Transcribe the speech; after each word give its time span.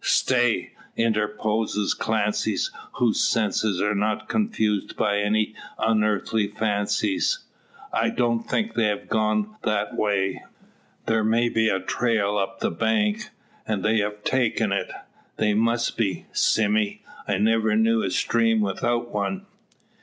"Stay!" 0.03 0.71
interposes 0.97 1.93
Clancy, 1.93 2.57
whose 2.93 3.21
senses 3.21 3.79
are 3.79 3.93
not 3.93 4.27
confused 4.27 4.97
by 4.97 5.19
any 5.19 5.53
unearthly 5.77 6.47
fancies. 6.47 7.43
"I 7.93 8.09
don't 8.09 8.41
think 8.41 8.71
they 8.73 8.85
could 8.89 8.97
have 9.01 9.09
gone 9.09 9.57
that 9.61 9.95
way. 9.95 10.41
There 11.05 11.23
may 11.23 11.49
be 11.49 11.69
a 11.69 11.79
trail 11.79 12.39
up 12.39 12.61
the 12.61 12.71
bank, 12.71 13.29
and 13.67 13.85
they've 13.85 14.23
taken 14.23 14.71
it. 14.71 14.89
There 15.37 15.55
must 15.55 15.97
be, 15.97 16.25
Sime. 16.31 16.97
I 17.27 17.37
never 17.37 17.75
knew 17.75 18.01
a 18.01 18.09
stream 18.09 18.59
without 18.59 19.09
one." 19.11 19.45